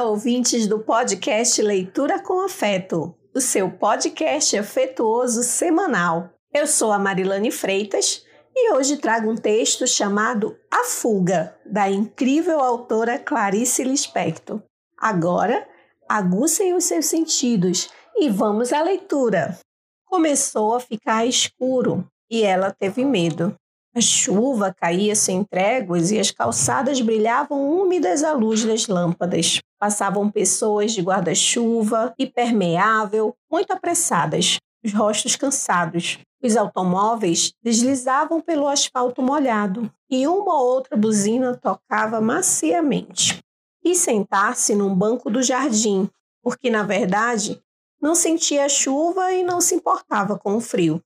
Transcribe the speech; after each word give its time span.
Olá, 0.00 0.08
ouvintes 0.08 0.66
do 0.66 0.78
podcast 0.78 1.60
Leitura 1.60 2.18
com 2.22 2.42
Afeto, 2.42 3.14
o 3.34 3.40
seu 3.40 3.70
podcast 3.70 4.56
afetuoso 4.56 5.42
semanal. 5.42 6.30
Eu 6.54 6.66
sou 6.66 6.90
a 6.90 6.98
Marilane 6.98 7.50
Freitas 7.50 8.24
e 8.56 8.72
hoje 8.72 8.96
trago 8.96 9.30
um 9.30 9.36
texto 9.36 9.86
chamado 9.86 10.56
A 10.70 10.84
Fuga, 10.84 11.54
da 11.66 11.90
incrível 11.90 12.60
autora 12.60 13.18
Clarice 13.18 13.84
Lispector. 13.84 14.62
Agora, 14.96 15.68
aguçem 16.08 16.72
os 16.72 16.84
seus 16.84 17.04
sentidos 17.04 17.90
e 18.16 18.30
vamos 18.30 18.72
à 18.72 18.80
leitura. 18.80 19.58
Começou 20.06 20.76
a 20.76 20.80
ficar 20.80 21.26
escuro 21.26 22.08
e 22.30 22.42
ela 22.42 22.72
teve 22.72 23.04
medo. 23.04 23.54
A 23.92 24.00
chuva 24.00 24.72
caía 24.72 25.16
sem 25.16 25.42
tréguas 25.42 26.12
e 26.12 26.18
as 26.20 26.30
calçadas 26.30 27.00
brilhavam 27.00 27.68
úmidas 27.68 28.22
à 28.22 28.32
luz 28.32 28.64
das 28.64 28.86
lâmpadas. 28.86 29.58
Passavam 29.80 30.30
pessoas 30.30 30.92
de 30.92 31.02
guarda-chuva, 31.02 32.14
hipermeável, 32.16 33.34
muito 33.50 33.72
apressadas, 33.72 34.58
os 34.84 34.92
rostos 34.92 35.34
cansados. 35.34 36.18
Os 36.40 36.56
automóveis 36.56 37.52
deslizavam 37.60 38.40
pelo 38.40 38.68
asfalto 38.68 39.20
molhado 39.20 39.92
e 40.08 40.24
uma 40.26 40.54
ou 40.54 40.68
outra 40.68 40.96
buzina 40.96 41.56
tocava 41.56 42.20
maciamente. 42.20 43.40
E 43.84 43.96
sentar-se 43.96 44.72
num 44.74 44.94
banco 44.94 45.28
do 45.28 45.42
jardim, 45.42 46.08
porque 46.44 46.70
na 46.70 46.84
verdade 46.84 47.60
não 48.00 48.14
sentia 48.14 48.66
a 48.66 48.68
chuva 48.68 49.32
e 49.32 49.42
não 49.42 49.60
se 49.60 49.74
importava 49.74 50.38
com 50.38 50.54
o 50.54 50.60
frio. 50.60 51.02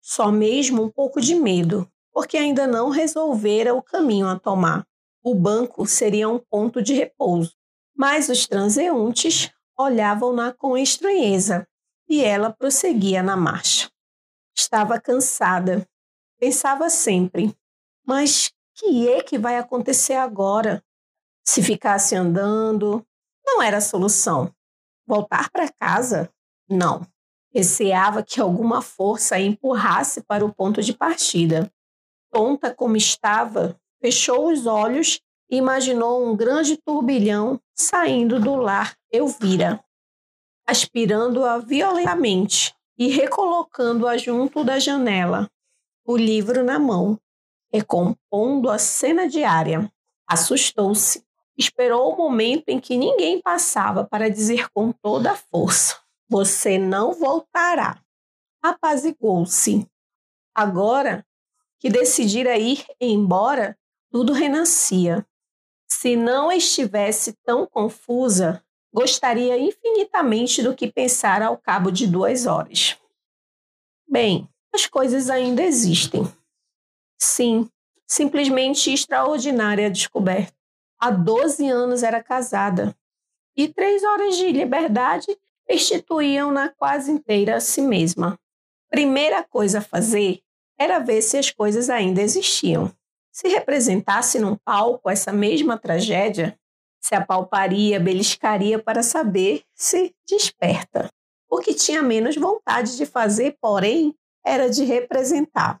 Só 0.00 0.32
mesmo 0.32 0.82
um 0.82 0.90
pouco 0.90 1.20
de 1.20 1.34
medo, 1.34 1.88
porque 2.14 2.38
ainda 2.38 2.64
não 2.64 2.90
resolvera 2.90 3.74
o 3.74 3.82
caminho 3.82 4.28
a 4.28 4.38
tomar. 4.38 4.86
O 5.20 5.34
banco 5.34 5.84
seria 5.84 6.28
um 6.28 6.38
ponto 6.38 6.80
de 6.80 6.94
repouso, 6.94 7.56
mas 7.94 8.28
os 8.28 8.46
transeuntes 8.46 9.50
olhavam-na 9.76 10.52
com 10.52 10.78
estranheza 10.78 11.66
e 12.08 12.22
ela 12.22 12.52
prosseguia 12.52 13.20
na 13.20 13.36
marcha. 13.36 13.90
Estava 14.56 15.00
cansada, 15.00 15.88
pensava 16.38 16.88
sempre, 16.88 17.52
mas 18.06 18.52
que 18.74 19.08
é 19.08 19.20
que 19.22 19.36
vai 19.36 19.56
acontecer 19.56 20.14
agora? 20.14 20.84
Se 21.44 21.62
ficasse 21.62 22.14
andando, 22.14 23.04
não 23.44 23.60
era 23.60 23.80
solução. 23.80 24.54
Voltar 25.06 25.50
para 25.50 25.70
casa? 25.70 26.30
Não. 26.68 27.06
Receava 27.52 28.22
que 28.22 28.40
alguma 28.40 28.82
força 28.82 29.34
a 29.34 29.40
empurrasse 29.40 30.22
para 30.22 30.44
o 30.44 30.52
ponto 30.52 30.80
de 30.80 30.92
partida 30.92 31.72
tonta 32.34 32.74
como 32.74 32.96
estava, 32.96 33.80
fechou 34.00 34.50
os 34.50 34.66
olhos 34.66 35.20
e 35.48 35.56
imaginou 35.56 36.28
um 36.28 36.36
grande 36.36 36.76
turbilhão 36.76 37.60
saindo 37.72 38.40
do 38.40 38.56
lar 38.56 38.96
Elvira, 39.12 39.82
aspirando-a 40.66 41.58
violentamente 41.58 42.74
e 42.98 43.06
recolocando-a 43.06 44.16
junto 44.16 44.64
da 44.64 44.80
janela, 44.80 45.48
o 46.04 46.16
livro 46.16 46.64
na 46.64 46.76
mão, 46.76 47.20
recompondo 47.72 48.68
a 48.68 48.78
cena 48.78 49.28
diária. 49.28 49.90
Assustou-se. 50.26 51.24
Esperou 51.56 52.12
o 52.12 52.16
momento 52.16 52.68
em 52.68 52.80
que 52.80 52.96
ninguém 52.96 53.40
passava 53.40 54.04
para 54.04 54.28
dizer 54.28 54.68
com 54.70 54.90
toda 54.90 55.30
a 55.30 55.36
força: 55.36 56.00
Você 56.28 56.78
não 56.78 57.12
voltará. 57.12 58.02
Apazigou-se. 58.60 59.86
Agora 60.52 61.24
que 61.84 61.90
decidira 61.90 62.56
ir 62.56 62.82
embora, 62.98 63.78
tudo 64.10 64.32
renascia. 64.32 65.22
Se 65.86 66.16
não 66.16 66.50
estivesse 66.50 67.34
tão 67.44 67.66
confusa, 67.66 68.64
gostaria 68.90 69.58
infinitamente 69.58 70.62
do 70.62 70.74
que 70.74 70.90
pensar 70.90 71.42
ao 71.42 71.58
cabo 71.58 71.90
de 71.90 72.06
duas 72.06 72.46
horas. 72.46 72.96
Bem, 74.08 74.48
as 74.72 74.86
coisas 74.86 75.28
ainda 75.28 75.62
existem. 75.62 76.26
Sim, 77.18 77.68
simplesmente 78.06 78.90
extraordinária 78.90 79.88
a 79.88 79.90
descoberta. 79.90 80.56
Há 80.98 81.10
12 81.10 81.68
anos 81.68 82.02
era 82.02 82.22
casada 82.22 82.96
e 83.54 83.68
três 83.68 84.02
horas 84.02 84.38
de 84.38 84.50
liberdade 84.50 85.38
restituíam-na 85.68 86.70
quase 86.70 87.10
inteira 87.10 87.56
a 87.56 87.60
si 87.60 87.82
mesma. 87.82 88.40
Primeira 88.88 89.44
coisa 89.44 89.80
a 89.80 89.82
fazer 89.82 90.40
era 90.78 90.98
ver 90.98 91.22
se 91.22 91.36
as 91.36 91.50
coisas 91.50 91.88
ainda 91.88 92.22
existiam. 92.22 92.92
Se 93.32 93.48
representasse 93.48 94.38
num 94.38 94.56
palco 94.56 95.10
essa 95.10 95.32
mesma 95.32 95.78
tragédia, 95.78 96.58
se 97.00 97.14
apalparia, 97.14 98.00
beliscaria 98.00 98.78
para 98.78 99.02
saber 99.02 99.62
se 99.74 100.14
desperta. 100.26 101.10
O 101.50 101.58
que 101.58 101.74
tinha 101.74 102.02
menos 102.02 102.36
vontade 102.36 102.96
de 102.96 103.04
fazer, 103.04 103.56
porém, 103.60 104.14
era 104.44 104.68
de 104.70 104.84
representar. 104.84 105.80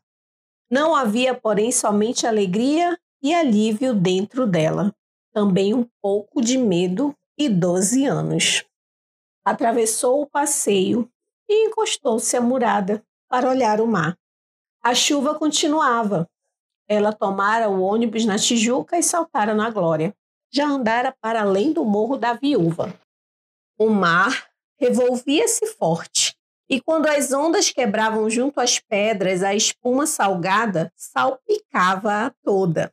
Não 0.70 0.94
havia, 0.94 1.34
porém, 1.34 1.70
somente 1.72 2.26
alegria 2.26 2.98
e 3.22 3.34
alívio 3.34 3.94
dentro 3.94 4.46
dela, 4.46 4.94
também 5.32 5.72
um 5.72 5.88
pouco 6.02 6.42
de 6.42 6.58
medo 6.58 7.14
e 7.38 7.48
doze 7.48 8.04
anos. 8.04 8.64
Atravessou 9.44 10.22
o 10.22 10.26
passeio 10.26 11.08
e 11.48 11.68
encostou-se 11.68 12.36
à 12.36 12.40
murada 12.40 13.04
para 13.28 13.48
olhar 13.48 13.80
o 13.80 13.86
mar. 13.86 14.16
A 14.84 14.94
chuva 14.94 15.34
continuava. 15.34 16.28
Ela 16.86 17.10
tomara 17.10 17.70
o 17.70 17.80
ônibus 17.80 18.26
na 18.26 18.36
Tijuca 18.36 18.98
e 18.98 19.02
saltara 19.02 19.54
na 19.54 19.70
Glória. 19.70 20.14
Já 20.52 20.66
andara 20.66 21.10
para 21.22 21.40
além 21.40 21.72
do 21.72 21.86
Morro 21.86 22.18
da 22.18 22.34
Viúva. 22.34 22.92
O 23.78 23.88
mar 23.88 24.46
revolvia-se 24.78 25.64
forte, 25.68 26.36
e 26.68 26.82
quando 26.82 27.06
as 27.06 27.32
ondas 27.32 27.70
quebravam 27.70 28.28
junto 28.28 28.60
às 28.60 28.78
pedras, 28.78 29.42
a 29.42 29.54
espuma 29.54 30.06
salgada 30.06 30.92
salpicava-a 30.94 32.30
toda. 32.42 32.92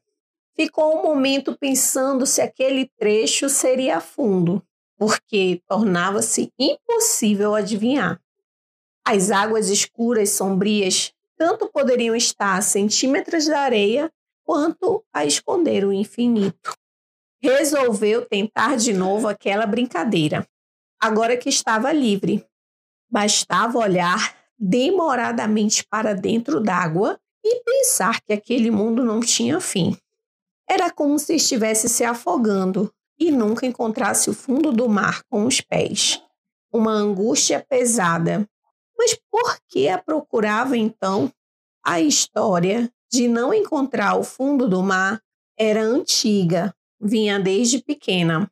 Ficou 0.55 0.97
um 0.97 1.03
momento 1.03 1.57
pensando 1.57 2.25
se 2.25 2.41
aquele 2.41 2.89
trecho 2.97 3.49
seria 3.49 3.99
fundo, 3.99 4.63
porque 4.97 5.61
tornava-se 5.67 6.53
impossível 6.57 7.53
adivinhar. 7.53 8.17
As 9.05 9.29
águas 9.29 9.69
escuras, 9.69 10.29
sombrias, 10.29 11.13
tanto 11.41 11.67
poderiam 11.67 12.15
estar 12.15 12.55
a 12.55 12.61
centímetros 12.61 13.47
da 13.47 13.61
areia 13.61 14.11
quanto 14.45 15.03
a 15.11 15.25
esconder 15.25 15.83
o 15.83 15.91
infinito. 15.91 16.71
Resolveu 17.41 18.23
tentar 18.27 18.77
de 18.77 18.93
novo 18.93 19.27
aquela 19.27 19.65
brincadeira, 19.65 20.47
agora 20.99 21.35
que 21.35 21.49
estava 21.49 21.91
livre. 21.91 22.45
Bastava 23.09 23.79
olhar 23.79 24.37
demoradamente 24.55 25.83
para 25.83 26.13
dentro 26.13 26.61
d'água 26.61 27.19
e 27.43 27.63
pensar 27.63 28.21
que 28.21 28.33
aquele 28.33 28.69
mundo 28.69 29.03
não 29.03 29.19
tinha 29.19 29.59
fim. 29.59 29.97
Era 30.69 30.91
como 30.91 31.17
se 31.17 31.37
estivesse 31.37 31.89
se 31.89 32.03
afogando 32.03 32.93
e 33.19 33.31
nunca 33.31 33.65
encontrasse 33.65 34.29
o 34.29 34.33
fundo 34.35 34.71
do 34.71 34.87
mar 34.87 35.23
com 35.27 35.47
os 35.47 35.59
pés. 35.59 36.21
Uma 36.71 36.91
angústia 36.91 37.65
pesada 37.67 38.47
mas 39.01 39.19
por 39.31 39.57
que 39.67 39.89
a 39.89 39.97
procurava 39.97 40.77
então? 40.77 41.33
A 41.83 41.99
história 41.99 42.87
de 43.11 43.27
não 43.27 43.51
encontrar 43.51 44.15
o 44.15 44.23
fundo 44.23 44.69
do 44.69 44.83
mar 44.83 45.19
era 45.57 45.81
antiga, 45.81 46.71
vinha 46.99 47.39
desde 47.39 47.79
pequena. 47.81 48.47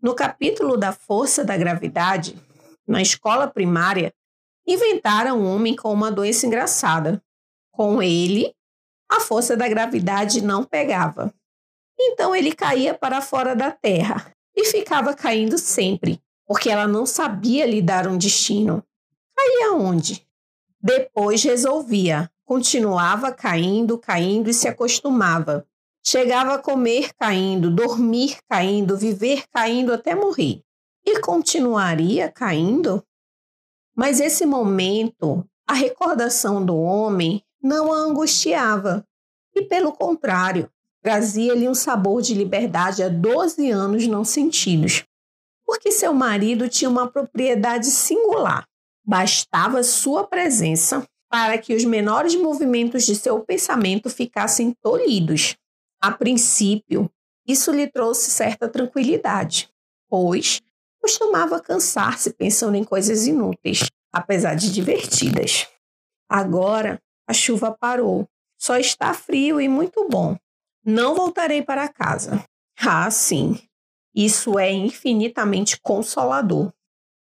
No 0.00 0.14
capítulo 0.14 0.78
da 0.78 0.90
força 0.90 1.44
da 1.44 1.54
gravidade, 1.54 2.34
na 2.88 3.02
escola 3.02 3.46
primária, 3.46 4.14
inventaram 4.66 5.38
um 5.38 5.54
homem 5.54 5.76
com 5.76 5.92
uma 5.92 6.10
doença 6.10 6.46
engraçada. 6.46 7.22
Com 7.70 8.02
ele, 8.02 8.54
a 9.06 9.20
força 9.20 9.54
da 9.54 9.68
gravidade 9.68 10.40
não 10.40 10.64
pegava. 10.64 11.30
Então 12.00 12.34
ele 12.34 12.54
caía 12.54 12.94
para 12.94 13.20
fora 13.20 13.54
da 13.54 13.70
Terra 13.70 14.32
e 14.56 14.64
ficava 14.64 15.12
caindo 15.12 15.58
sempre, 15.58 16.22
porque 16.46 16.70
ela 16.70 16.88
não 16.88 17.04
sabia 17.04 17.66
lhe 17.66 17.82
dar 17.82 18.08
um 18.08 18.16
destino. 18.16 18.82
Caía 19.36 19.72
onde? 19.74 20.26
Depois 20.80 21.42
resolvia. 21.42 22.30
Continuava 22.44 23.32
caindo, 23.32 23.98
caindo 23.98 24.50
e 24.50 24.54
se 24.54 24.68
acostumava. 24.68 25.66
Chegava 26.06 26.54
a 26.54 26.58
comer 26.58 27.14
caindo, 27.14 27.70
dormir 27.70 28.36
caindo, 28.48 28.96
viver 28.96 29.44
caindo 29.48 29.92
até 29.92 30.14
morrer. 30.14 30.62
E 31.04 31.20
continuaria 31.20 32.30
caindo? 32.30 33.02
Mas 33.96 34.20
esse 34.20 34.44
momento, 34.44 35.48
a 35.66 35.72
recordação 35.72 36.64
do 36.64 36.76
homem 36.76 37.42
não 37.62 37.90
a 37.90 37.96
angustiava. 37.96 39.06
E, 39.54 39.62
pelo 39.62 39.92
contrário, 39.92 40.68
trazia-lhe 41.00 41.68
um 41.68 41.74
sabor 41.74 42.20
de 42.20 42.34
liberdade 42.34 43.02
há 43.02 43.08
12 43.08 43.70
anos 43.70 44.06
não 44.06 44.24
sentidos. 44.24 45.04
Porque 45.64 45.90
seu 45.90 46.12
marido 46.12 46.68
tinha 46.68 46.90
uma 46.90 47.06
propriedade 47.06 47.86
singular. 47.86 48.68
Bastava 49.06 49.82
sua 49.82 50.26
presença 50.26 51.06
para 51.28 51.58
que 51.58 51.74
os 51.74 51.84
menores 51.84 52.34
movimentos 52.36 53.04
de 53.04 53.14
seu 53.14 53.40
pensamento 53.40 54.08
ficassem 54.08 54.72
tolhidos. 54.80 55.56
A 56.00 56.10
princípio, 56.12 57.10
isso 57.46 57.72
lhe 57.72 57.86
trouxe 57.86 58.30
certa 58.30 58.68
tranquilidade. 58.68 59.68
pois 60.08 60.62
costumava 61.00 61.60
cansar-se 61.60 62.32
pensando 62.32 62.76
em 62.76 62.84
coisas 62.84 63.26
inúteis, 63.26 63.90
apesar 64.10 64.54
de 64.54 64.72
divertidas. 64.72 65.66
Agora 66.28 66.98
a 67.26 67.34
chuva 67.34 67.76
parou. 67.78 68.26
Só 68.58 68.78
está 68.78 69.12
frio 69.12 69.60
e 69.60 69.68
muito 69.68 70.08
bom. 70.08 70.36
Não 70.84 71.14
voltarei 71.14 71.62
para 71.62 71.88
casa. 71.88 72.42
Ah, 72.78 73.10
sim. 73.10 73.58
Isso 74.14 74.58
é 74.58 74.70
infinitamente 74.70 75.78
consolador. 75.80 76.72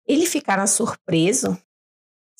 Ele 0.06 0.26
ficará 0.26 0.66
surpreso? 0.66 1.56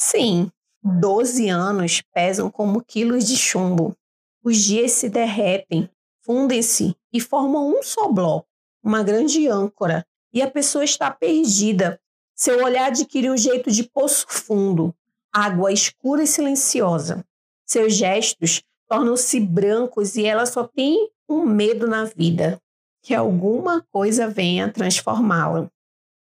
Sim, 0.03 0.51
doze 0.83 1.51
anos 1.51 2.01
pesam 2.15 2.51
como 2.51 2.83
quilos 2.83 3.29
de 3.29 3.37
chumbo. 3.37 3.95
Os 4.43 4.57
dias 4.57 4.93
se 4.93 5.11
derretem, 5.11 5.91
fundem-se 6.23 6.97
e 7.13 7.21
formam 7.21 7.69
um 7.69 7.83
só 7.83 8.11
bloco, 8.11 8.49
uma 8.83 9.03
grande 9.03 9.47
âncora, 9.47 10.07
e 10.33 10.41
a 10.41 10.51
pessoa 10.51 10.85
está 10.85 11.11
perdida. 11.11 12.01
Seu 12.35 12.65
olhar 12.65 12.87
adquire 12.87 13.31
um 13.31 13.37
jeito 13.37 13.71
de 13.71 13.83
poço 13.83 14.25
fundo, 14.27 14.95
água 15.31 15.71
escura 15.71 16.23
e 16.23 16.27
silenciosa. 16.27 17.23
Seus 17.67 17.93
gestos 17.95 18.63
tornam-se 18.89 19.39
brancos 19.39 20.17
e 20.17 20.25
ela 20.25 20.47
só 20.47 20.67
tem 20.67 21.11
um 21.29 21.45
medo 21.45 21.87
na 21.87 22.05
vida, 22.05 22.59
que 23.03 23.15
alguma 23.15 23.87
coisa 23.93 24.27
venha 24.27 24.73
transformá-la. 24.73 25.71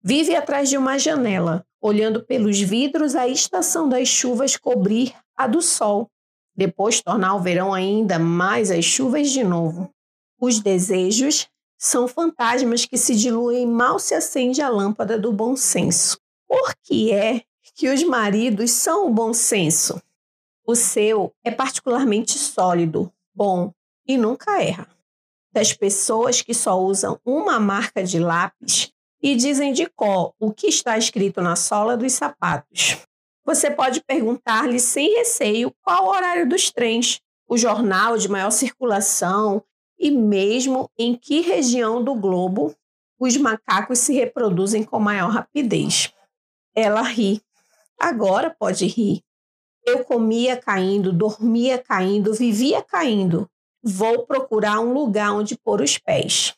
Vive 0.00 0.36
atrás 0.36 0.68
de 0.68 0.78
uma 0.78 1.00
janela, 1.00 1.65
olhando 1.80 2.24
pelos 2.24 2.58
vidros 2.60 3.14
a 3.14 3.28
estação 3.28 3.88
das 3.88 4.08
chuvas 4.08 4.56
cobrir 4.56 5.14
a 5.36 5.46
do 5.46 5.60
sol, 5.60 6.10
depois 6.54 7.02
tornar 7.02 7.34
o 7.34 7.40
verão 7.40 7.74
ainda 7.74 8.18
mais 8.18 8.70
as 8.70 8.84
chuvas 8.84 9.30
de 9.30 9.44
novo. 9.44 9.90
Os 10.40 10.58
desejos 10.60 11.48
são 11.78 12.08
fantasmas 12.08 12.84
que 12.84 12.96
se 12.96 13.14
diluem 13.14 13.66
mal 13.66 13.98
se 13.98 14.14
acende 14.14 14.62
a 14.62 14.68
lâmpada 14.68 15.18
do 15.18 15.32
bom 15.32 15.54
senso. 15.54 16.18
Por 16.48 16.74
que 16.82 17.12
é 17.12 17.42
que 17.74 17.88
os 17.90 18.02
maridos 18.02 18.70
são 18.70 19.06
o 19.06 19.12
bom 19.12 19.34
senso? 19.34 20.00
O 20.66 20.74
seu 20.74 21.32
é 21.44 21.50
particularmente 21.50 22.38
sólido, 22.38 23.12
bom 23.34 23.72
e 24.06 24.16
nunca 24.16 24.62
erra. 24.62 24.88
Das 25.52 25.72
pessoas 25.72 26.42
que 26.42 26.54
só 26.54 26.80
usam 26.80 27.20
uma 27.24 27.60
marca 27.60 28.02
de 28.02 28.18
lápis 28.18 28.92
e 29.22 29.34
dizem 29.34 29.72
de 29.72 29.86
cor 29.86 30.34
o 30.38 30.52
que 30.52 30.66
está 30.66 30.96
escrito 30.96 31.40
na 31.40 31.56
sola 31.56 31.96
dos 31.96 32.12
sapatos. 32.12 32.98
Você 33.44 33.70
pode 33.70 34.02
perguntar-lhe 34.02 34.80
sem 34.80 35.14
receio 35.14 35.72
qual 35.82 36.06
o 36.06 36.10
horário 36.10 36.48
dos 36.48 36.70
trens, 36.70 37.20
o 37.48 37.56
jornal 37.56 38.18
de 38.18 38.28
maior 38.28 38.50
circulação 38.50 39.62
e 39.98 40.10
mesmo 40.10 40.90
em 40.98 41.16
que 41.16 41.40
região 41.40 42.02
do 42.02 42.14
globo 42.14 42.74
os 43.18 43.36
macacos 43.36 44.00
se 44.00 44.12
reproduzem 44.12 44.84
com 44.84 44.98
maior 44.98 45.30
rapidez. 45.30 46.12
Ela 46.74 47.02
ri. 47.02 47.40
Agora 47.98 48.50
pode 48.50 48.86
rir. 48.86 49.22
Eu 49.84 50.04
comia 50.04 50.56
caindo, 50.56 51.12
dormia 51.12 51.78
caindo, 51.78 52.34
vivia 52.34 52.82
caindo. 52.82 53.48
Vou 53.82 54.26
procurar 54.26 54.80
um 54.80 54.92
lugar 54.92 55.32
onde 55.32 55.56
pôr 55.56 55.80
os 55.80 55.96
pés. 55.96 56.54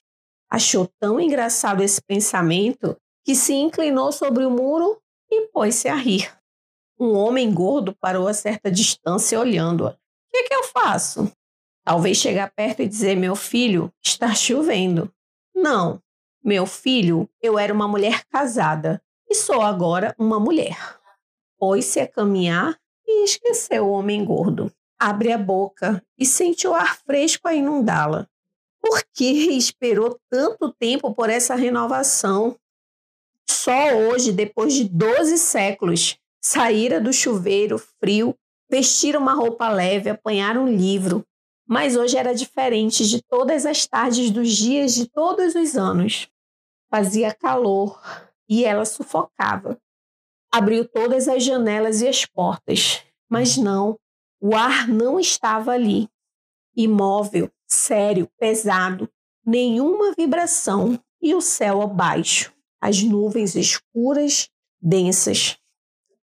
Achou 0.51 0.89
tão 0.99 1.21
engraçado 1.21 1.83
esse 1.83 2.01
pensamento 2.01 2.97
que 3.25 3.35
se 3.35 3.55
inclinou 3.55 4.11
sobre 4.13 4.45
o 4.45 4.51
muro 4.51 5.01
e 5.31 5.49
pôs-se 5.49 5.89
a 5.89 5.95
rir. 5.95 6.33
Um 6.99 7.15
homem 7.15 7.53
gordo 7.53 7.95
parou 8.01 8.27
a 8.27 8.35
certa 8.35 8.71
distância 8.71 9.39
olhando-a. 9.39 9.91
O 9.91 9.97
que, 10.33 10.39
é 10.39 10.43
que 10.45 10.55
eu 10.55 10.65
faço? 10.65 11.31
Talvez 11.85 12.17
chegar 12.17 12.51
perto 12.51 12.83
e 12.83 12.89
dizer: 12.89 13.17
Meu 13.17 13.37
filho, 13.37 13.93
está 14.03 14.35
chovendo. 14.35 15.13
Não, 15.55 16.03
meu 16.43 16.67
filho, 16.67 17.29
eu 17.43 17.59
era 17.59 17.73
uma 17.73 17.89
mulher 17.89 18.25
casada 18.27 19.03
e 19.29 19.35
sou 19.35 19.61
agora 19.61 20.15
uma 20.19 20.41
mulher. 20.41 20.79
Pôs-se 21.59 22.01
a 22.01 22.09
caminhar 22.09 22.79
e 23.07 23.25
esqueceu 23.25 23.87
o 23.87 23.91
homem 23.91 24.25
gordo. 24.25 24.73
Abre 24.99 25.33
a 25.33 25.39
boca 25.39 26.03
e 26.17 26.25
sente 26.25 26.67
o 26.67 26.75
ar 26.75 26.97
fresco 26.97 27.47
a 27.47 27.55
inundá-la. 27.55 28.27
Por 28.81 29.03
que 29.13 29.57
esperou 29.57 30.19
tanto 30.31 30.73
tempo 30.73 31.15
por 31.15 31.29
essa 31.29 31.55
renovação? 31.55 32.57
Só 33.49 33.95
hoje, 33.95 34.33
depois 34.33 34.75
de 34.75 34.85
12 34.85 35.39
séculos, 35.39 36.19
saíra 36.41 37.01
do 37.01 37.13
chuveiro 37.13 37.79
frio, 37.79 38.35
vestira 38.71 39.19
uma 39.19 39.35
roupa 39.35 39.69
leve, 39.69 40.11
apanhar 40.11 40.57
um 40.57 40.69
livro. 40.69 41.25
Mas 41.67 41.97
hoje 41.97 42.17
era 42.17 42.35
diferente 42.35 43.07
de 43.07 43.23
todas 43.23 43.67
as 43.67 43.87
tardes 43.87 44.31
dos 44.31 44.51
dias 44.51 44.95
de 44.95 45.07
todos 45.07 45.55
os 45.55 45.77
anos. 45.77 46.29
Fazia 46.91 47.35
calor 47.35 48.01
e 48.49 48.65
ela 48.65 48.85
sufocava. 48.85 49.79
Abriu 50.51 50.89
todas 50.89 51.29
as 51.29 51.45
janelas 51.45 52.01
e 52.01 52.09
as 52.09 52.25
portas, 52.25 53.03
mas 53.29 53.59
não, 53.59 53.99
o 54.41 54.57
ar 54.57 54.89
não 54.89 55.21
estava 55.21 55.73
ali. 55.73 56.09
Imóvel, 56.75 57.51
sério, 57.69 58.29
pesado, 58.39 59.09
nenhuma 59.45 60.13
vibração 60.17 60.99
e 61.21 61.35
o 61.35 61.41
céu 61.41 61.83
abaixo, 61.83 62.53
as 62.81 63.03
nuvens 63.03 63.55
escuras, 63.55 64.49
densas. 64.81 65.57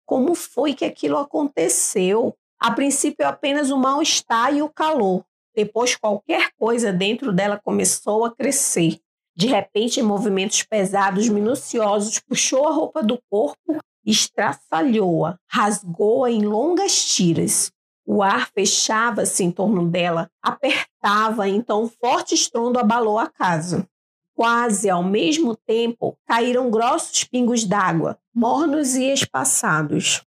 Como 0.06 0.34
foi 0.34 0.74
que 0.74 0.84
aquilo 0.84 1.18
aconteceu? 1.18 2.34
A 2.58 2.70
princípio, 2.70 3.26
apenas 3.26 3.70
o 3.70 3.78
mal-estar 3.78 4.54
e 4.54 4.62
o 4.62 4.68
calor. 4.68 5.24
Depois, 5.54 5.96
qualquer 5.96 6.50
coisa 6.58 6.92
dentro 6.92 7.32
dela 7.32 7.60
começou 7.62 8.24
a 8.24 8.34
crescer. 8.34 8.98
De 9.36 9.46
repente, 9.46 10.00
em 10.00 10.02
movimentos 10.02 10.62
pesados, 10.62 11.28
minuciosos, 11.28 12.18
puxou 12.18 12.66
a 12.66 12.72
roupa 12.72 13.02
do 13.02 13.20
corpo 13.30 13.78
estraçalhou-a, 14.04 15.38
rasgou-a 15.48 16.30
em 16.30 16.44
longas 16.44 17.14
tiras. 17.14 17.72
O 18.06 18.22
ar 18.22 18.48
fechava-se 18.48 19.42
em 19.42 19.50
torno 19.50 19.88
dela, 19.88 20.30
apertava, 20.42 21.48
então 21.48 21.84
um 21.84 21.88
forte 21.88 22.34
estrondo 22.34 22.78
abalou 22.78 23.18
a 23.18 23.28
casa. 23.28 23.88
Quase 24.34 24.90
ao 24.90 25.02
mesmo 25.02 25.56
tempo 25.56 26.18
caíram 26.26 26.70
grossos 26.70 27.24
pingos 27.24 27.64
d'água, 27.64 28.18
mornos 28.34 28.94
e 28.94 29.12
espaçados. 29.12 30.22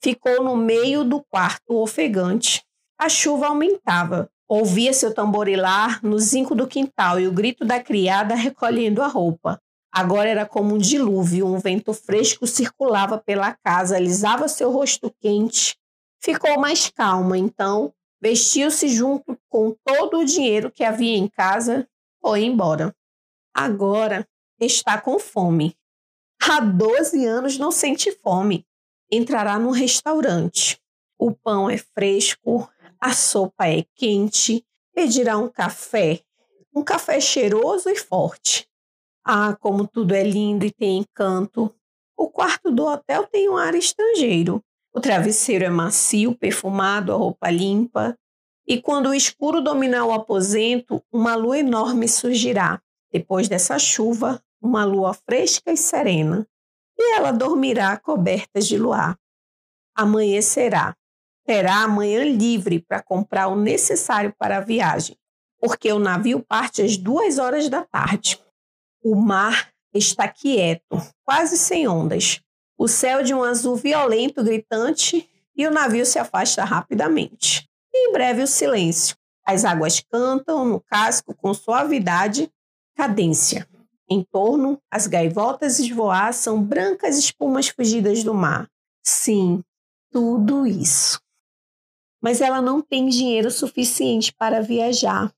Ficou 0.00 0.42
no 0.42 0.56
meio 0.56 1.02
do 1.02 1.20
quarto 1.20 1.76
ofegante. 1.76 2.64
A 2.96 3.08
chuva 3.08 3.48
aumentava. 3.48 4.30
Ouvia 4.48 4.94
seu 4.94 5.12
tamborilar 5.12 6.00
no 6.02 6.18
zinco 6.18 6.54
do 6.54 6.66
quintal 6.66 7.20
e 7.20 7.26
o 7.26 7.32
grito 7.32 7.64
da 7.64 7.82
criada 7.82 8.34
recolhendo 8.34 9.02
a 9.02 9.08
roupa. 9.08 9.60
Agora 9.92 10.28
era 10.28 10.46
como 10.46 10.74
um 10.74 10.78
dilúvio, 10.78 11.46
um 11.46 11.58
vento 11.58 11.92
fresco 11.92 12.46
circulava 12.46 13.18
pela 13.18 13.52
casa, 13.52 13.96
alisava 13.96 14.48
seu 14.48 14.70
rosto 14.70 15.12
quente. 15.20 15.76
Ficou 16.20 16.58
mais 16.58 16.88
calma, 16.90 17.38
então 17.38 17.94
vestiu-se 18.20 18.88
junto 18.88 19.38
com 19.48 19.76
todo 19.84 20.18
o 20.18 20.24
dinheiro 20.24 20.70
que 20.70 20.82
havia 20.82 21.16
em 21.16 21.28
casa, 21.28 21.88
foi 22.20 22.44
embora. 22.44 22.94
Agora 23.54 24.28
está 24.60 25.00
com 25.00 25.18
fome. 25.18 25.76
Há 26.40 26.60
12 26.60 27.24
anos 27.24 27.58
não 27.58 27.70
sente 27.70 28.12
fome. 28.12 28.66
Entrará 29.10 29.58
num 29.58 29.70
restaurante. 29.70 30.80
O 31.18 31.32
pão 31.32 31.68
é 31.68 31.78
fresco, 31.78 32.70
a 33.00 33.12
sopa 33.12 33.66
é 33.68 33.84
quente, 33.94 34.64
pedirá 34.94 35.38
um 35.38 35.48
café, 35.48 36.20
um 36.74 36.82
café 36.82 37.20
cheiroso 37.20 37.88
e 37.88 37.96
forte. 37.96 38.68
Ah, 39.24 39.56
como 39.60 39.86
tudo 39.86 40.14
é 40.14 40.22
lindo 40.22 40.64
e 40.64 40.70
tem 40.70 40.98
encanto. 40.98 41.74
O 42.16 42.30
quarto 42.30 42.70
do 42.70 42.86
hotel 42.86 43.26
tem 43.26 43.48
um 43.48 43.56
ar 43.56 43.74
estrangeiro. 43.74 44.64
O 44.94 45.00
travesseiro 45.00 45.64
é 45.64 45.70
macio, 45.70 46.34
perfumado, 46.34 47.12
a 47.12 47.16
roupa 47.16 47.50
limpa. 47.50 48.18
E 48.66 48.80
quando 48.80 49.08
o 49.08 49.14
escuro 49.14 49.60
dominar 49.60 50.04
o 50.04 50.12
aposento, 50.12 51.02
uma 51.12 51.34
lua 51.34 51.58
enorme 51.58 52.08
surgirá. 52.08 52.80
Depois 53.12 53.48
dessa 53.48 53.78
chuva, 53.78 54.42
uma 54.60 54.84
lua 54.84 55.14
fresca 55.14 55.72
e 55.72 55.76
serena. 55.76 56.46
E 56.98 57.14
ela 57.14 57.30
dormirá 57.30 57.96
coberta 57.96 58.60
de 58.60 58.76
luar. 58.76 59.18
Amanhecerá. 59.94 60.96
Terá 61.46 61.84
amanhã 61.84 62.24
livre 62.24 62.80
para 62.80 63.02
comprar 63.02 63.48
o 63.48 63.56
necessário 63.56 64.34
para 64.38 64.58
a 64.58 64.60
viagem, 64.60 65.16
porque 65.58 65.90
o 65.90 65.98
navio 65.98 66.44
parte 66.44 66.82
às 66.82 66.98
duas 66.98 67.38
horas 67.38 67.70
da 67.70 67.82
tarde. 67.82 68.38
O 69.02 69.14
mar 69.14 69.72
está 69.94 70.28
quieto, 70.28 71.00
quase 71.24 71.56
sem 71.56 71.88
ondas. 71.88 72.42
O 72.78 72.86
céu 72.86 73.24
de 73.24 73.34
um 73.34 73.42
azul 73.42 73.74
violento, 73.74 74.44
gritante, 74.44 75.28
e 75.56 75.66
o 75.66 75.70
navio 75.70 76.06
se 76.06 76.16
afasta 76.16 76.62
rapidamente. 76.62 77.68
E 77.92 78.08
em 78.08 78.12
breve 78.12 78.40
o 78.40 78.46
silêncio. 78.46 79.16
As 79.44 79.64
águas 79.64 79.98
cantam 79.98 80.64
no 80.64 80.80
casco 80.80 81.34
com 81.34 81.52
suavidade, 81.52 82.48
cadência. 82.94 83.68
Em 84.08 84.22
torno, 84.22 84.80
as 84.88 85.08
gaivotas 85.08 85.80
esvoaçam 85.80 86.62
brancas 86.62 87.18
espumas 87.18 87.66
fugidas 87.66 88.22
do 88.22 88.32
mar. 88.32 88.70
Sim, 89.02 89.64
tudo 90.12 90.64
isso. 90.64 91.20
Mas 92.22 92.40
ela 92.40 92.62
não 92.62 92.80
tem 92.80 93.08
dinheiro 93.08 93.50
suficiente 93.50 94.32
para 94.32 94.62
viajar. 94.62 95.34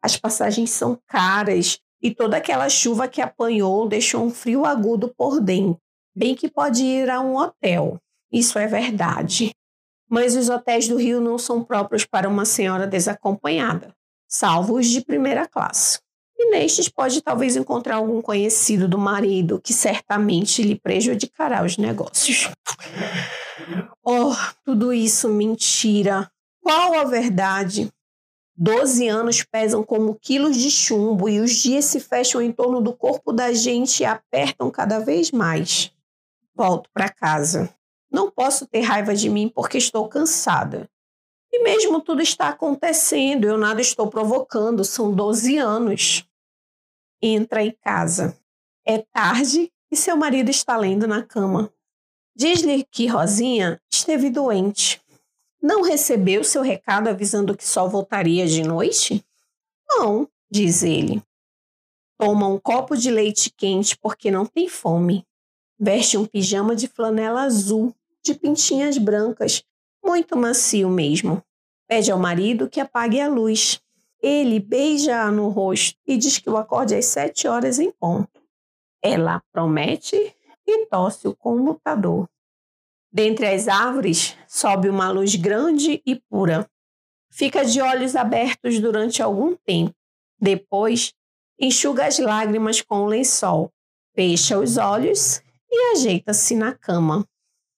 As 0.00 0.16
passagens 0.16 0.70
são 0.70 0.96
caras 1.08 1.80
e 2.00 2.14
toda 2.14 2.36
aquela 2.36 2.68
chuva 2.68 3.08
que 3.08 3.20
apanhou 3.20 3.88
deixou 3.88 4.24
um 4.24 4.30
frio 4.30 4.64
agudo 4.64 5.12
por 5.16 5.40
dentro. 5.40 5.87
Bem 6.18 6.34
que 6.34 6.48
pode 6.48 6.82
ir 6.82 7.08
a 7.08 7.20
um 7.20 7.36
hotel, 7.36 7.96
isso 8.32 8.58
é 8.58 8.66
verdade. 8.66 9.52
Mas 10.10 10.34
os 10.34 10.48
hotéis 10.48 10.88
do 10.88 10.96
Rio 10.96 11.20
não 11.20 11.38
são 11.38 11.62
próprios 11.62 12.04
para 12.04 12.28
uma 12.28 12.44
senhora 12.44 12.88
desacompanhada, 12.88 13.94
salvo 14.26 14.74
os 14.78 14.88
de 14.88 15.00
primeira 15.00 15.46
classe. 15.46 16.00
E 16.36 16.50
nestes 16.50 16.88
pode 16.88 17.22
talvez 17.22 17.54
encontrar 17.54 17.98
algum 17.98 18.20
conhecido 18.20 18.88
do 18.88 18.98
marido 18.98 19.60
que 19.62 19.72
certamente 19.72 20.60
lhe 20.60 20.74
prejudicará 20.74 21.64
os 21.64 21.76
negócios. 21.76 22.50
Oh, 24.04 24.34
tudo 24.64 24.92
isso 24.92 25.28
mentira. 25.28 26.28
Qual 26.60 26.94
a 26.94 27.04
verdade? 27.04 27.88
Doze 28.56 29.06
anos 29.06 29.44
pesam 29.44 29.84
como 29.84 30.18
quilos 30.20 30.56
de 30.56 30.68
chumbo 30.68 31.28
e 31.28 31.38
os 31.38 31.52
dias 31.52 31.84
se 31.84 32.00
fecham 32.00 32.42
em 32.42 32.50
torno 32.50 32.80
do 32.80 32.92
corpo 32.92 33.32
da 33.32 33.52
gente 33.52 34.00
e 34.00 34.04
apertam 34.04 34.68
cada 34.68 34.98
vez 34.98 35.30
mais. 35.30 35.92
Volto 36.58 36.90
para 36.92 37.08
casa. 37.08 37.72
Não 38.10 38.28
posso 38.32 38.66
ter 38.66 38.80
raiva 38.80 39.14
de 39.14 39.30
mim 39.30 39.48
porque 39.48 39.78
estou 39.78 40.08
cansada. 40.08 40.90
E 41.52 41.62
mesmo 41.62 42.00
tudo 42.00 42.20
está 42.20 42.48
acontecendo, 42.48 43.44
eu 43.44 43.56
nada 43.56 43.80
estou 43.80 44.08
provocando, 44.10 44.84
são 44.84 45.14
12 45.14 45.56
anos. 45.56 46.28
Entra 47.22 47.62
em 47.62 47.70
casa. 47.70 48.36
É 48.84 48.98
tarde 48.98 49.72
e 49.88 49.96
seu 49.96 50.16
marido 50.16 50.50
está 50.50 50.76
lendo 50.76 51.06
na 51.06 51.22
cama. 51.22 51.72
Diz-lhe 52.34 52.82
que 52.90 53.06
Rosinha 53.06 53.80
esteve 53.88 54.28
doente. 54.28 55.00
Não 55.62 55.82
recebeu 55.82 56.42
seu 56.42 56.62
recado 56.62 57.06
avisando 57.06 57.56
que 57.56 57.66
só 57.66 57.86
voltaria 57.86 58.48
de 58.48 58.64
noite? 58.64 59.24
Não, 59.88 60.28
diz 60.50 60.82
ele. 60.82 61.22
Toma 62.18 62.48
um 62.48 62.58
copo 62.58 62.96
de 62.96 63.12
leite 63.12 63.48
quente 63.56 63.96
porque 63.96 64.28
não 64.28 64.44
tem 64.44 64.68
fome. 64.68 65.24
Veste 65.78 66.18
um 66.18 66.26
pijama 66.26 66.74
de 66.74 66.88
flanela 66.88 67.42
azul, 67.42 67.94
de 68.22 68.34
pintinhas 68.34 68.98
brancas, 68.98 69.62
muito 70.04 70.36
macio 70.36 70.88
mesmo. 70.90 71.42
Pede 71.86 72.10
ao 72.10 72.18
marido 72.18 72.68
que 72.68 72.80
apague 72.80 73.20
a 73.20 73.28
luz. 73.28 73.80
Ele 74.20 74.58
beija-a 74.58 75.30
no 75.30 75.48
rosto 75.48 75.96
e 76.04 76.16
diz 76.16 76.38
que 76.38 76.50
o 76.50 76.56
acorde 76.56 76.96
às 76.96 77.06
sete 77.06 77.46
horas 77.46 77.78
em 77.78 77.92
ponto. 77.92 78.42
Ela 79.00 79.40
promete 79.52 80.34
e 80.66 80.86
tosse 80.86 81.28
o 81.28 81.36
comutador. 81.36 82.28
Dentre 83.12 83.46
as 83.46 83.68
árvores 83.68 84.36
sobe 84.48 84.88
uma 84.88 85.10
luz 85.10 85.36
grande 85.36 86.02
e 86.04 86.16
pura. 86.16 86.68
Fica 87.30 87.64
de 87.64 87.80
olhos 87.80 88.16
abertos 88.16 88.80
durante 88.80 89.22
algum 89.22 89.54
tempo. 89.54 89.94
Depois, 90.40 91.14
enxuga 91.58 92.06
as 92.06 92.18
lágrimas 92.18 92.82
com 92.82 93.02
o 93.02 93.06
lençol, 93.06 93.72
fecha 94.14 94.58
os 94.58 94.76
olhos 94.76 95.40
e 95.70 95.92
ajeita-se 95.92 96.54
na 96.54 96.72
cama. 96.72 97.26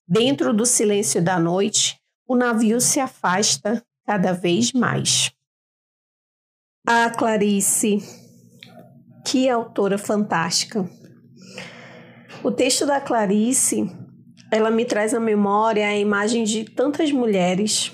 Dentro 0.07 0.53
do 0.53 0.67
silêncio 0.67 1.23
da 1.23 1.39
noite, 1.39 2.01
o 2.27 2.35
navio 2.35 2.81
se 2.81 3.01
afasta 3.01 3.85
cada 4.07 4.33
vez 4.33 4.73
mais. 4.73 5.33
Ah, 6.87 7.11
Clarice, 7.11 7.99
que 9.27 9.49
autora 9.49 9.99
fantástica! 9.99 10.89
O 12.43 12.51
texto 12.51 12.87
da 12.87 13.01
Clarice 13.01 13.87
ela 14.51 14.71
me 14.71 14.85
traz 14.85 15.15
à 15.15 15.21
memória 15.21 15.87
a 15.87 15.97
imagem 15.97 16.43
de 16.43 16.65
tantas 16.65 17.13
mulheres, 17.13 17.93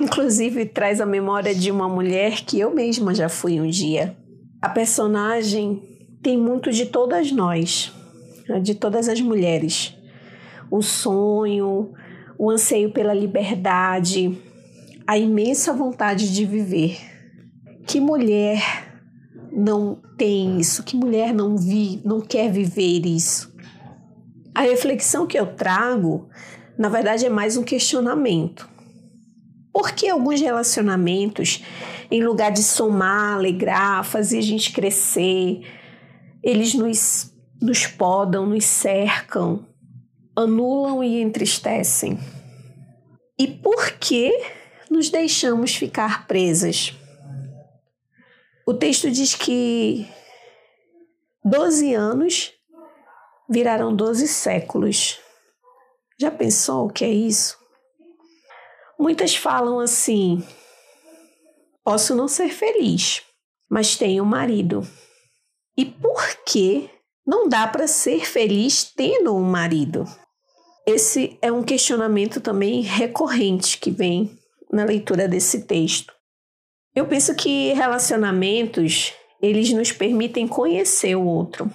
inclusive 0.00 0.66
traz 0.66 1.00
a 1.00 1.06
memória 1.06 1.54
de 1.54 1.70
uma 1.70 1.88
mulher 1.88 2.44
que 2.44 2.58
eu 2.58 2.74
mesma 2.74 3.14
já 3.14 3.28
fui 3.28 3.60
um 3.60 3.68
dia. 3.68 4.16
A 4.60 4.68
personagem 4.68 5.82
tem 6.22 6.36
muito 6.36 6.72
de 6.72 6.86
todas 6.86 7.30
nós, 7.30 7.92
de 8.62 8.74
todas 8.74 9.08
as 9.08 9.20
mulheres. 9.20 9.96
O 10.70 10.82
sonho, 10.82 11.92
o 12.38 12.50
anseio 12.50 12.90
pela 12.92 13.14
liberdade, 13.14 14.36
a 15.06 15.18
imensa 15.18 15.72
vontade 15.72 16.32
de 16.32 16.44
viver. 16.44 16.98
Que 17.86 18.00
mulher 18.00 18.62
não 19.52 20.00
tem 20.16 20.58
isso? 20.58 20.82
Que 20.82 20.96
mulher 20.96 21.32
não 21.32 21.56
vi, 21.56 22.00
não 22.04 22.20
quer 22.20 22.50
viver 22.50 23.06
isso? 23.06 23.54
A 24.54 24.62
reflexão 24.62 25.26
que 25.26 25.38
eu 25.38 25.46
trago, 25.46 26.28
na 26.78 26.88
verdade, 26.88 27.26
é 27.26 27.30
mais 27.30 27.56
um 27.56 27.62
questionamento. 27.62 28.68
Por 29.72 29.90
que 29.90 30.08
alguns 30.08 30.40
relacionamentos, 30.40 31.64
em 32.10 32.22
lugar 32.22 32.52
de 32.52 32.62
somar, 32.62 33.34
alegrar, 33.34 34.04
fazer 34.04 34.38
a 34.38 34.42
gente 34.42 34.72
crescer, 34.72 35.62
eles 36.42 36.74
nos, 36.74 37.33
nos 37.60 37.86
podam, 37.86 38.46
nos 38.46 38.64
cercam, 38.64 39.66
anulam 40.36 41.02
e 41.02 41.20
entristecem? 41.20 42.18
E 43.38 43.46
por 43.48 43.92
que 43.92 44.30
nos 44.90 45.10
deixamos 45.10 45.74
ficar 45.74 46.26
presas? 46.26 46.94
O 48.66 48.72
texto 48.72 49.10
diz 49.10 49.34
que 49.34 50.06
12 51.44 51.94
anos 51.94 52.52
virarão 53.48 53.94
12 53.94 54.26
séculos. 54.28 55.20
Já 56.18 56.30
pensou 56.30 56.86
o 56.86 56.90
que 56.90 57.04
é 57.04 57.10
isso? 57.10 57.58
Muitas 58.98 59.36
falam 59.36 59.80
assim: 59.80 60.42
posso 61.84 62.14
não 62.14 62.28
ser 62.28 62.48
feliz, 62.50 63.22
mas 63.68 63.96
tenho 63.96 64.22
um 64.22 64.26
marido. 64.26 64.86
E 65.76 65.84
por 65.84 66.24
que 66.46 66.88
não 67.26 67.48
dá 67.48 67.66
para 67.66 67.86
ser 67.86 68.26
feliz 68.26 68.84
tendo 68.84 69.34
um 69.34 69.42
marido? 69.42 70.04
Esse 70.86 71.38
é 71.40 71.50
um 71.50 71.62
questionamento 71.62 72.40
também 72.40 72.82
recorrente 72.82 73.78
que 73.78 73.90
vem 73.90 74.38
na 74.70 74.84
leitura 74.84 75.26
desse 75.26 75.62
texto. 75.62 76.12
Eu 76.94 77.06
penso 77.06 77.34
que 77.34 77.72
relacionamentos, 77.72 79.12
eles 79.40 79.72
nos 79.72 79.90
permitem 79.90 80.46
conhecer 80.46 81.16
o 81.16 81.24
outro 81.24 81.70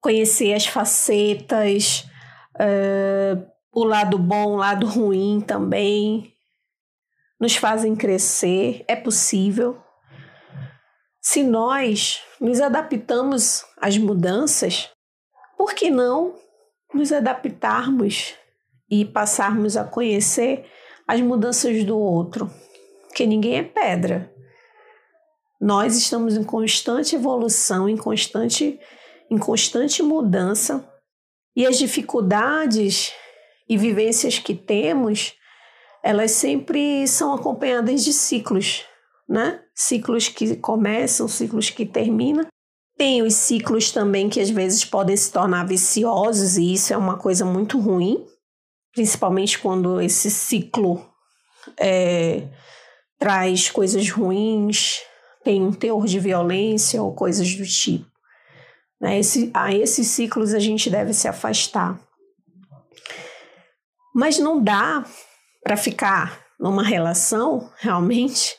conhecer 0.00 0.54
as 0.54 0.66
facetas, 0.66 2.06
uh, 2.54 3.46
o 3.72 3.84
lado 3.84 4.18
bom, 4.18 4.52
o 4.52 4.56
lado 4.56 4.86
ruim 4.86 5.40
também. 5.40 6.32
Nos 7.40 7.56
fazem 7.56 7.94
crescer, 7.94 8.84
é 8.88 8.96
possível. 8.96 9.78
Se 11.30 11.42
nós 11.42 12.22
nos 12.40 12.58
adaptamos 12.58 13.62
às 13.76 13.98
mudanças, 13.98 14.88
por 15.58 15.74
que 15.74 15.90
não 15.90 16.34
nos 16.94 17.12
adaptarmos 17.12 18.32
e 18.90 19.04
passarmos 19.04 19.76
a 19.76 19.84
conhecer 19.84 20.64
as 21.06 21.20
mudanças 21.20 21.84
do 21.84 21.98
outro? 21.98 22.50
Porque 23.02 23.26
ninguém 23.26 23.58
é 23.58 23.62
pedra. 23.62 24.32
Nós 25.60 25.98
estamos 25.98 26.34
em 26.34 26.42
constante 26.42 27.14
evolução, 27.14 27.90
em 27.90 27.96
constante 27.98 28.80
em 29.30 29.36
constante 29.36 30.02
mudança 30.02 30.90
e 31.54 31.66
as 31.66 31.76
dificuldades 31.76 33.12
e 33.68 33.76
vivências 33.76 34.38
que 34.38 34.54
temos, 34.54 35.34
elas 36.02 36.30
sempre 36.30 37.06
são 37.06 37.34
acompanhadas 37.34 38.02
de 38.02 38.14
ciclos, 38.14 38.87
né? 39.28 39.60
Ciclos 39.74 40.28
que 40.28 40.56
começam, 40.56 41.28
ciclos 41.28 41.70
que 41.70 41.84
terminam. 41.84 42.46
Tem 42.96 43.22
os 43.22 43.34
ciclos 43.34 43.92
também 43.92 44.28
que 44.28 44.40
às 44.40 44.50
vezes 44.50 44.84
podem 44.84 45.16
se 45.16 45.30
tornar 45.30 45.66
viciosos 45.66 46.56
e 46.56 46.72
isso 46.72 46.92
é 46.92 46.96
uma 46.96 47.16
coisa 47.16 47.44
muito 47.44 47.78
ruim, 47.78 48.26
principalmente 48.92 49.58
quando 49.58 50.00
esse 50.00 50.30
ciclo 50.30 51.06
é, 51.78 52.48
traz 53.18 53.70
coisas 53.70 54.10
ruins, 54.10 55.00
tem 55.44 55.62
um 55.62 55.72
teor 55.72 56.06
de 56.06 56.18
violência 56.18 57.02
ou 57.02 57.14
coisas 57.14 57.54
do 57.54 57.64
tipo. 57.64 58.06
Né? 59.00 59.20
Esse, 59.20 59.50
a 59.54 59.72
esses 59.72 60.08
ciclos 60.08 60.52
a 60.52 60.58
gente 60.58 60.90
deve 60.90 61.12
se 61.12 61.28
afastar. 61.28 62.00
Mas 64.12 64.38
não 64.38 64.60
dá 64.60 65.04
para 65.62 65.76
ficar 65.76 66.44
numa 66.58 66.82
relação 66.82 67.70
realmente 67.78 68.56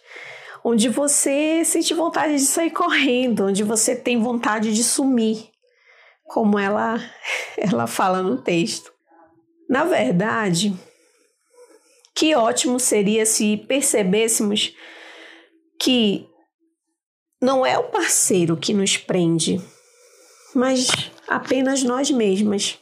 onde 0.69 0.87
você 0.87 1.65
sente 1.65 1.93
vontade 1.95 2.35
de 2.35 2.45
sair 2.45 2.69
correndo, 2.69 3.47
onde 3.47 3.63
você 3.63 3.95
tem 3.95 4.21
vontade 4.21 4.71
de 4.71 4.83
sumir, 4.83 5.49
como 6.25 6.59
ela 6.59 6.99
ela 7.57 7.87
fala 7.87 8.21
no 8.21 8.41
texto. 8.41 8.93
Na 9.67 9.83
verdade, 9.83 10.73
que 12.15 12.35
ótimo 12.35 12.79
seria 12.79 13.25
se 13.25 13.57
percebêssemos 13.57 14.75
que 15.79 16.27
não 17.41 17.65
é 17.65 17.77
o 17.77 17.89
parceiro 17.89 18.57
que 18.57 18.73
nos 18.73 18.97
prende, 18.97 19.61
mas 20.53 20.87
apenas 21.27 21.83
nós 21.83 22.11
mesmas. 22.11 22.77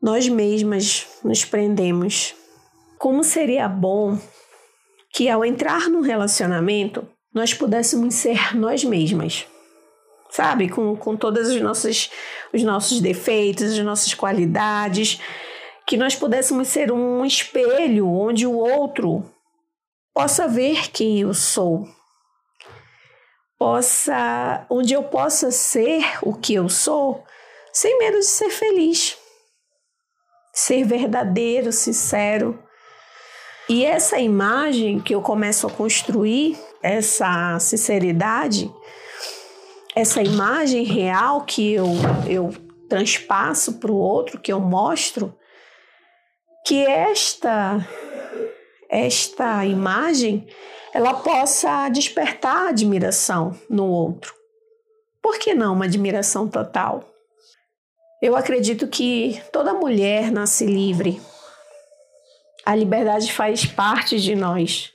Nós 0.00 0.28
mesmas 0.28 1.08
nos 1.24 1.44
prendemos. 1.44 2.34
Como 2.98 3.24
seria 3.24 3.68
bom 3.68 4.16
que 5.12 5.28
ao 5.28 5.44
entrar 5.44 5.88
no 5.88 6.00
relacionamento 6.00 7.06
nós 7.32 7.54
pudéssemos 7.54 8.14
ser 8.14 8.56
nós 8.56 8.84
mesmas. 8.84 9.46
sabe? 10.30 10.68
Com, 10.68 10.96
com 10.96 11.16
todos 11.16 11.48
os 11.48 11.60
nossos, 11.60 12.10
os 12.52 12.62
nossos 12.62 13.00
defeitos, 13.00 13.72
as 13.72 13.78
nossas 13.78 14.14
qualidades, 14.14 15.20
que 15.86 15.96
nós 15.96 16.14
pudéssemos 16.14 16.68
ser 16.68 16.92
um 16.92 17.24
espelho 17.24 18.08
onde 18.08 18.46
o 18.46 18.56
outro 18.58 19.24
possa 20.12 20.46
ver 20.46 20.90
quem 20.90 21.20
eu 21.20 21.32
sou, 21.32 21.88
possa, 23.58 24.66
onde 24.68 24.92
eu 24.92 25.04
possa 25.04 25.50
ser 25.50 26.04
o 26.22 26.34
que 26.34 26.54
eu 26.54 26.68
sou, 26.68 27.24
sem 27.72 27.98
medo 27.98 28.18
de 28.18 28.26
ser 28.26 28.50
feliz, 28.50 29.16
ser 30.52 30.84
verdadeiro, 30.84 31.72
sincero. 31.72 32.62
E 33.68 33.84
essa 33.84 34.18
imagem 34.18 34.98
que 34.98 35.14
eu 35.14 35.20
começo 35.20 35.66
a 35.66 35.70
construir, 35.70 36.58
essa 36.82 37.58
sinceridade, 37.58 38.72
essa 39.94 40.22
imagem 40.22 40.84
real 40.84 41.42
que 41.42 41.72
eu, 41.72 41.86
eu 42.26 42.50
transpasso 42.88 43.74
para 43.74 43.92
o 43.92 43.96
outro, 43.96 44.40
que 44.40 44.52
eu 44.52 44.60
mostro, 44.60 45.34
que 46.66 46.84
esta 46.86 47.86
esta 48.88 49.66
imagem 49.66 50.46
ela 50.94 51.12
possa 51.14 51.90
despertar 51.90 52.68
admiração 52.68 53.54
no 53.68 53.86
outro. 53.86 54.34
Por 55.20 55.38
que 55.38 55.52
não 55.52 55.74
uma 55.74 55.84
admiração 55.84 56.48
total? 56.48 57.04
Eu 58.22 58.34
acredito 58.34 58.88
que 58.88 59.40
toda 59.52 59.74
mulher 59.74 60.32
nasce 60.32 60.64
livre. 60.64 61.20
A 62.68 62.74
liberdade 62.74 63.32
faz 63.32 63.64
parte 63.64 64.20
de 64.20 64.36
nós. 64.36 64.92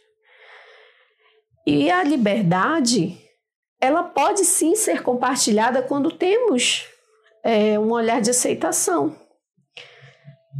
E 1.65 1.89
a 1.89 2.03
liberdade, 2.03 3.17
ela 3.81 4.03
pode 4.03 4.45
sim 4.45 4.75
ser 4.75 5.01
compartilhada 5.01 5.81
quando 5.81 6.11
temos 6.11 6.85
é, 7.43 7.79
um 7.79 7.91
olhar 7.91 8.21
de 8.21 8.29
aceitação 8.29 9.19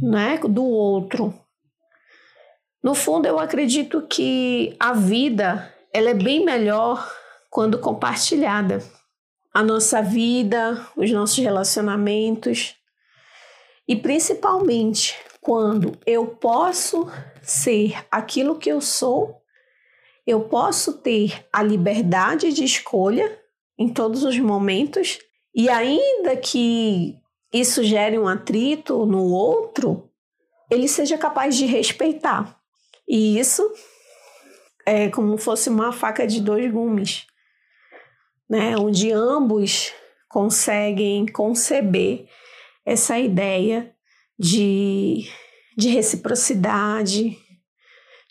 né, 0.02 0.38
do 0.38 0.64
outro. 0.64 1.32
No 2.82 2.96
fundo, 2.96 3.28
eu 3.28 3.38
acredito 3.38 4.02
que 4.08 4.74
a 4.80 4.92
vida 4.92 5.72
ela 5.92 6.10
é 6.10 6.14
bem 6.14 6.44
melhor 6.44 7.08
quando 7.48 7.78
compartilhada. 7.78 8.82
A 9.52 9.62
nossa 9.62 10.02
vida, 10.02 10.84
os 10.96 11.12
nossos 11.12 11.38
relacionamentos 11.38 12.74
e 13.86 13.94
principalmente 13.94 15.16
quando 15.44 15.92
eu 16.06 16.26
posso 16.26 17.06
ser 17.42 18.02
aquilo 18.10 18.58
que 18.58 18.72
eu 18.72 18.80
sou, 18.80 19.42
eu 20.26 20.48
posso 20.48 20.94
ter 20.94 21.46
a 21.52 21.62
liberdade 21.62 22.50
de 22.50 22.64
escolha 22.64 23.38
em 23.78 23.92
todos 23.92 24.24
os 24.24 24.38
momentos 24.38 25.18
e 25.54 25.68
ainda 25.68 26.34
que 26.34 27.18
isso 27.52 27.84
gere 27.84 28.18
um 28.18 28.26
atrito 28.26 29.04
no 29.04 29.22
outro, 29.22 30.10
ele 30.70 30.88
seja 30.88 31.18
capaz 31.18 31.54
de 31.54 31.66
respeitar. 31.66 32.58
E 33.06 33.38
isso 33.38 33.70
é 34.86 35.10
como 35.10 35.36
fosse 35.36 35.68
uma 35.68 35.92
faca 35.92 36.26
de 36.26 36.40
dois 36.40 36.72
gumes, 36.72 37.26
né? 38.48 38.78
Onde 38.78 39.12
ambos 39.12 39.92
conseguem 40.26 41.26
conceber 41.26 42.30
essa 42.86 43.18
ideia 43.18 43.93
de, 44.38 45.28
de 45.76 45.88
reciprocidade, 45.88 47.36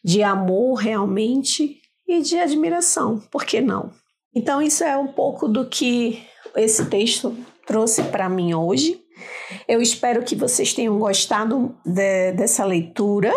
de 0.04 0.22
amor 0.22 0.76
realmente 0.76 1.80
e 2.08 2.22
de 2.22 2.38
admiração, 2.38 3.20
por 3.32 3.46
que 3.46 3.62
não? 3.62 3.92
Então, 4.36 4.62
isso 4.62 4.84
é 4.84 4.98
um 4.98 5.08
pouco 5.08 5.48
do 5.48 5.68
que 5.68 6.24
esse 6.56 6.86
texto 6.86 7.36
trouxe 7.66 8.04
para 8.04 8.28
mim 8.28 8.54
hoje. 8.54 9.00
Eu 9.68 9.82
espero 9.82 10.24
que 10.24 10.36
vocês 10.36 10.74
tenham 10.74 10.98
gostado 10.98 11.76
de, 11.86 12.32
dessa 12.34 12.66
leitura 12.66 13.32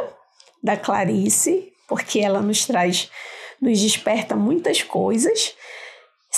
da 0.62 0.76
Clarice, 0.76 1.72
porque 1.88 2.18
ela 2.18 2.40
nos 2.40 2.64
traz, 2.66 3.10
nos 3.60 3.80
desperta 3.80 4.34
muitas 4.34 4.82
coisas. 4.82 5.54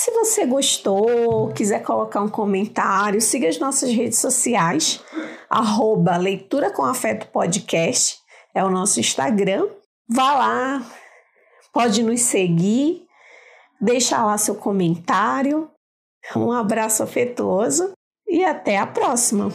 Se 0.00 0.12
você 0.12 0.46
gostou, 0.46 1.52
quiser 1.52 1.82
colocar 1.82 2.20
um 2.20 2.28
comentário, 2.28 3.20
siga 3.20 3.48
as 3.48 3.58
nossas 3.58 3.90
redes 3.90 4.20
sociais, 4.20 5.02
arroba 5.50 6.16
Leitura 6.16 6.70
com 6.70 6.84
Afeto 6.84 7.26
Podcast, 7.32 8.20
é 8.54 8.62
o 8.62 8.70
nosso 8.70 9.00
Instagram. 9.00 9.66
Vá 10.08 10.34
lá, 10.34 10.86
pode 11.72 12.04
nos 12.04 12.20
seguir, 12.20 13.08
deixa 13.80 14.24
lá 14.24 14.38
seu 14.38 14.54
comentário. 14.54 15.68
Um 16.36 16.52
abraço 16.52 17.02
afetuoso 17.02 17.90
e 18.28 18.44
até 18.44 18.78
a 18.78 18.86
próxima! 18.86 19.48